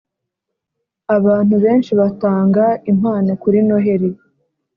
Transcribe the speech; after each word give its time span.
Abantu 1.17 1.55
benshi 1.63 1.91
batanga 1.99 2.63
impano 2.91 3.31
kuri 3.41 3.57
Noheli 3.67 4.09